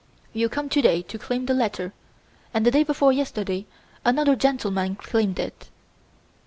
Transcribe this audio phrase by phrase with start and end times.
[0.33, 1.93] 'You come to day to claim the letter,
[2.55, 3.67] and the day before yesterday
[4.03, 5.69] another gentleman claimed it!